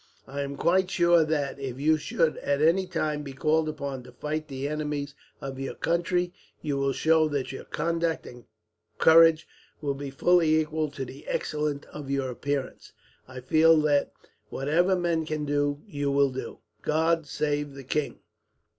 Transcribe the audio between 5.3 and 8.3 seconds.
of your country, you will show that your conduct